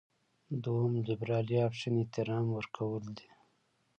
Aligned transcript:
دوهم 0.63 0.93
لېبرالي 1.07 1.57
اپشن 1.67 1.93
احترام 2.01 2.45
ورکړل 2.53 3.03
دي. 3.17 3.27